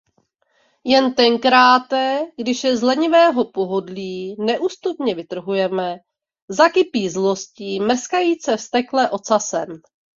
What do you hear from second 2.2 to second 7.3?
když je z lenivého pohodlí neustupně vytrhujeme, zakypí